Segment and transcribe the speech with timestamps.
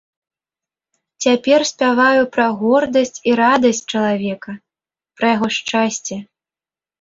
[1.25, 4.51] Цяпер спяваю пра гордасць і радасць чалавека,
[5.21, 6.15] пра яго шчасце.